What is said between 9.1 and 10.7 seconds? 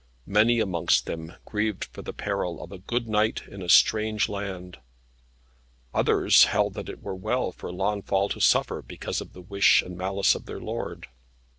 of the wish and malice of their